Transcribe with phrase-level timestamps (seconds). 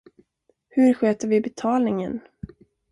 [0.69, 2.19] Hur sköter vi betalningen?